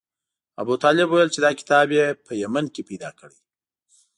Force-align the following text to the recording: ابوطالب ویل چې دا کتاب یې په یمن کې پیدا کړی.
ابوطالب 0.61 1.07
ویل 1.09 1.29
چې 1.33 1.39
دا 1.45 1.51
کتاب 1.59 1.87
یې 1.97 2.05
په 2.25 2.31
یمن 2.43 2.65
کې 2.73 2.81
پیدا 2.89 3.09
کړی. 3.19 3.37